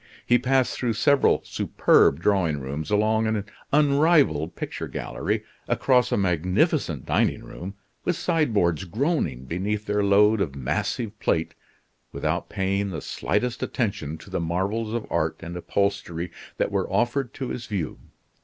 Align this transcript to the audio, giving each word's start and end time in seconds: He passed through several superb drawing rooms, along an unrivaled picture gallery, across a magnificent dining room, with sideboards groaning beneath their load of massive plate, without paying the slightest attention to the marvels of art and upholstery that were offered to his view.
He 0.25 0.39
passed 0.39 0.73
through 0.75 0.93
several 0.93 1.41
superb 1.43 2.19
drawing 2.21 2.59
rooms, 2.59 2.89
along 2.89 3.27
an 3.27 3.45
unrivaled 3.71 4.55
picture 4.55 4.87
gallery, 4.87 5.43
across 5.67 6.11
a 6.11 6.17
magnificent 6.17 7.05
dining 7.05 7.43
room, 7.43 7.75
with 8.03 8.15
sideboards 8.15 8.85
groaning 8.85 9.45
beneath 9.45 9.85
their 9.85 10.03
load 10.03 10.41
of 10.41 10.55
massive 10.55 11.19
plate, 11.19 11.53
without 12.11 12.49
paying 12.49 12.89
the 12.89 12.99
slightest 12.99 13.61
attention 13.61 14.17
to 14.17 14.31
the 14.31 14.39
marvels 14.41 14.91
of 14.91 15.05
art 15.11 15.37
and 15.41 15.55
upholstery 15.55 16.31
that 16.57 16.71
were 16.71 16.91
offered 16.91 17.31
to 17.35 17.49
his 17.49 17.67
view. 17.67 17.99